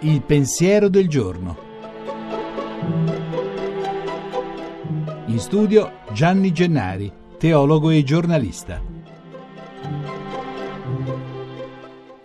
Il 0.00 0.22
pensiero 0.22 0.88
del 0.88 1.08
giorno. 1.08 1.56
In 5.26 5.38
studio 5.38 6.00
Gianni 6.12 6.52
Gennari, 6.52 7.10
teologo 7.38 7.90
e 7.90 8.02
giornalista. 8.02 8.82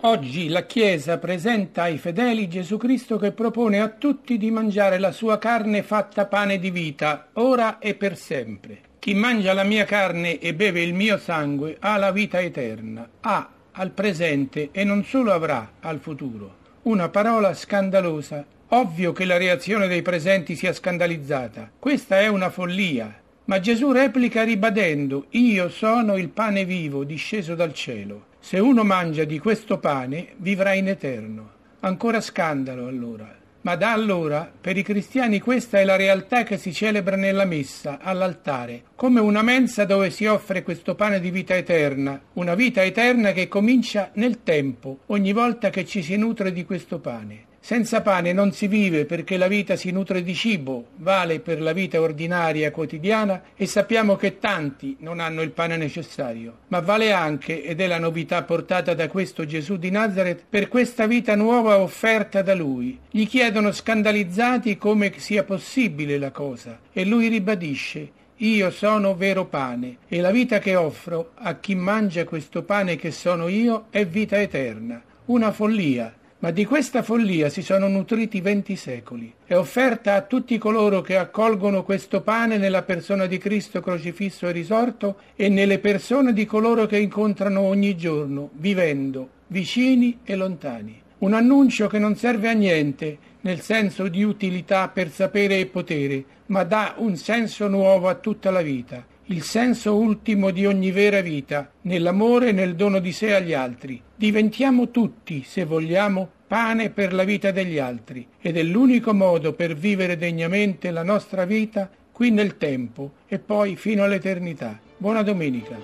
Oggi 0.02 0.48
la 0.48 0.64
Chiesa 0.64 1.18
presenta 1.18 1.82
ai 1.82 1.98
fedeli 1.98 2.48
Gesù 2.48 2.76
Cristo 2.76 3.16
che 3.18 3.32
propone 3.32 3.80
a 3.80 3.88
tutti 3.88 4.38
di 4.38 4.50
mangiare 4.50 4.98
la 4.98 5.10
sua 5.10 5.38
carne 5.38 5.82
fatta 5.82 6.26
pane 6.26 6.58
di 6.58 6.70
vita, 6.70 7.28
ora 7.34 7.78
e 7.78 7.94
per 7.94 8.16
sempre. 8.16 8.87
Chi 8.98 9.14
mangia 9.14 9.52
la 9.52 9.64
mia 9.64 9.84
carne 9.84 10.38
e 10.38 10.54
beve 10.54 10.82
il 10.82 10.94
mio 10.94 11.18
sangue 11.18 11.76
ha 11.80 11.96
la 11.96 12.12
vita 12.12 12.40
eterna, 12.40 13.08
ha 13.20 13.48
al 13.72 13.90
presente 13.90 14.70
e 14.72 14.84
non 14.84 15.04
solo 15.04 15.32
avrà 15.32 15.74
al 15.80 15.98
futuro 16.00 16.58
una 16.88 17.08
parola 17.10 17.52
scandalosa. 17.54 18.44
Ovvio 18.68 19.12
che 19.12 19.24
la 19.24 19.36
reazione 19.36 19.88
dei 19.88 20.02
presenti 20.02 20.54
sia 20.54 20.72
scandalizzata. 20.72 21.70
Questa 21.78 22.20
è 22.20 22.28
una 22.28 22.50
follia. 22.50 23.14
Ma 23.44 23.60
Gesù 23.60 23.92
replica 23.92 24.42
ribadendo, 24.42 25.26
Io 25.30 25.68
sono 25.70 26.16
il 26.16 26.28
pane 26.28 26.64
vivo 26.64 27.04
disceso 27.04 27.54
dal 27.54 27.72
cielo. 27.72 28.26
Se 28.40 28.58
uno 28.58 28.84
mangia 28.84 29.24
di 29.24 29.38
questo 29.38 29.78
pane, 29.78 30.34
vivrà 30.36 30.74
in 30.74 30.88
eterno. 30.88 31.50
Ancora 31.80 32.20
scandalo 32.20 32.86
allora. 32.86 33.36
Ma 33.60 33.74
da 33.74 33.92
allora, 33.92 34.50
per 34.60 34.76
i 34.76 34.84
cristiani 34.84 35.40
questa 35.40 35.80
è 35.80 35.84
la 35.84 35.96
realtà 35.96 36.44
che 36.44 36.58
si 36.58 36.72
celebra 36.72 37.16
nella 37.16 37.44
messa, 37.44 37.98
all'altare, 38.00 38.82
come 38.94 39.20
una 39.20 39.42
mensa 39.42 39.84
dove 39.84 40.10
si 40.10 40.26
offre 40.26 40.62
questo 40.62 40.94
pane 40.94 41.18
di 41.18 41.30
vita 41.30 41.56
eterna, 41.56 42.20
una 42.34 42.54
vita 42.54 42.84
eterna 42.84 43.32
che 43.32 43.48
comincia 43.48 44.10
nel 44.14 44.44
tempo, 44.44 45.00
ogni 45.06 45.32
volta 45.32 45.70
che 45.70 45.84
ci 45.84 46.02
si 46.02 46.16
nutre 46.16 46.52
di 46.52 46.64
questo 46.64 47.00
pane. 47.00 47.46
Senza 47.60 48.00
pane 48.00 48.32
non 48.32 48.52
si 48.52 48.66
vive 48.66 49.04
perché 49.04 49.36
la 49.36 49.48
vita 49.48 49.76
si 49.76 49.90
nutre 49.90 50.22
di 50.22 50.34
cibo, 50.34 50.86
vale 50.96 51.40
per 51.40 51.60
la 51.60 51.72
vita 51.72 52.00
ordinaria 52.00 52.70
quotidiana 52.70 53.42
e 53.54 53.66
sappiamo 53.66 54.16
che 54.16 54.38
tanti 54.38 54.96
non 55.00 55.20
hanno 55.20 55.42
il 55.42 55.50
pane 55.50 55.76
necessario, 55.76 56.58
ma 56.68 56.80
vale 56.80 57.12
anche, 57.12 57.62
ed 57.62 57.80
è 57.80 57.86
la 57.86 57.98
novità 57.98 58.42
portata 58.42 58.94
da 58.94 59.08
questo 59.08 59.44
Gesù 59.44 59.76
di 59.76 59.90
Nazareth, 59.90 60.44
per 60.48 60.68
questa 60.68 61.06
vita 61.06 61.34
nuova 61.34 61.78
offerta 61.78 62.40
da 62.42 62.54
lui. 62.54 62.98
Gli 63.10 63.26
chiedono 63.26 63.72
scandalizzati 63.72 64.78
come 64.78 65.12
sia 65.16 65.44
possibile 65.44 66.16
la 66.16 66.30
cosa 66.30 66.78
e 66.92 67.04
lui 67.04 67.28
ribadisce 67.28 68.16
io 68.40 68.70
sono 68.70 69.16
vero 69.16 69.46
pane 69.46 69.96
e 70.06 70.20
la 70.20 70.30
vita 70.30 70.60
che 70.60 70.76
offro 70.76 71.32
a 71.34 71.56
chi 71.56 71.74
mangia 71.74 72.24
questo 72.24 72.62
pane 72.62 72.94
che 72.94 73.10
sono 73.10 73.48
io 73.48 73.86
è 73.90 74.06
vita 74.06 74.40
eterna. 74.40 75.02
Una 75.24 75.50
follia, 75.50 76.14
ma 76.40 76.52
di 76.52 76.64
questa 76.64 77.02
follia 77.02 77.48
si 77.48 77.62
sono 77.62 77.88
nutriti 77.88 78.40
venti 78.40 78.76
secoli. 78.76 79.32
È 79.44 79.56
offerta 79.56 80.14
a 80.14 80.22
tutti 80.22 80.56
coloro 80.56 81.00
che 81.00 81.16
accolgono 81.16 81.82
questo 81.82 82.20
pane 82.20 82.58
nella 82.58 82.82
persona 82.82 83.26
di 83.26 83.38
Cristo 83.38 83.80
crocifisso 83.80 84.46
e 84.46 84.52
risorto 84.52 85.16
e 85.34 85.48
nelle 85.48 85.80
persone 85.80 86.32
di 86.32 86.46
coloro 86.46 86.86
che 86.86 86.98
incontrano 86.98 87.60
ogni 87.60 87.96
giorno, 87.96 88.50
vivendo, 88.52 89.28
vicini 89.48 90.20
e 90.22 90.36
lontani. 90.36 91.02
Un 91.18 91.34
annuncio 91.34 91.88
che 91.88 91.98
non 91.98 92.14
serve 92.14 92.48
a 92.48 92.52
niente 92.52 93.18
nel 93.40 93.60
senso 93.60 94.06
di 94.06 94.22
utilità 94.22 94.88
per 94.88 95.10
sapere 95.10 95.58
e 95.58 95.66
potere, 95.66 96.24
ma 96.46 96.62
dà 96.62 96.94
un 96.98 97.16
senso 97.16 97.66
nuovo 97.66 98.08
a 98.08 98.14
tutta 98.14 98.50
la 98.50 98.62
vita 98.62 99.04
il 99.30 99.42
senso 99.42 99.94
ultimo 99.96 100.50
di 100.50 100.64
ogni 100.64 100.90
vera 100.90 101.20
vita, 101.20 101.70
nell'amore 101.82 102.48
e 102.48 102.52
nel 102.52 102.74
dono 102.74 102.98
di 102.98 103.12
sé 103.12 103.34
agli 103.34 103.52
altri. 103.52 104.00
Diventiamo 104.14 104.90
tutti, 104.90 105.42
se 105.42 105.64
vogliamo, 105.64 106.30
pane 106.46 106.88
per 106.90 107.12
la 107.12 107.24
vita 107.24 107.50
degli 107.50 107.78
altri 107.78 108.26
ed 108.40 108.56
è 108.56 108.62
l'unico 108.62 109.12
modo 109.12 109.52
per 109.52 109.74
vivere 109.74 110.16
degnamente 110.16 110.90
la 110.90 111.02
nostra 111.02 111.44
vita 111.44 111.90
qui 112.10 112.30
nel 112.30 112.56
tempo 112.56 113.16
e 113.26 113.38
poi 113.38 113.76
fino 113.76 114.02
all'eternità. 114.02 114.80
Buona 114.96 115.22
domenica. 115.22 115.76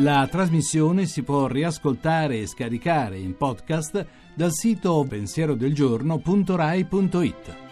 La 0.00 0.28
trasmissione 0.30 1.06
si 1.06 1.22
può 1.22 1.46
riascoltare 1.46 2.40
e 2.40 2.46
scaricare 2.46 3.16
in 3.16 3.38
podcast 3.38 4.06
dal 4.34 4.52
sito 4.52 5.06
pensierodelgiorno.rai.it. 5.08 7.65